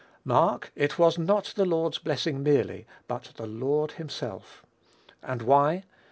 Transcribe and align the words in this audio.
Mark, 0.25 0.71
it 0.75 0.97
was 0.97 1.19
not 1.19 1.53
the 1.55 1.63
Lord's 1.63 1.99
blessing 1.99 2.41
merely, 2.41 2.87
but 3.07 3.33
the 3.37 3.45
Lord 3.45 3.91
himself. 3.91 4.65
And 5.21 5.43
why? 5.43 5.83